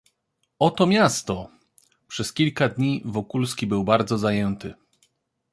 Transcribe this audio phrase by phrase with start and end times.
[0.59, 1.49] "Oto miasto!...“
[2.07, 4.73] Przez kilka dni Wokulski był bardzo zajęty."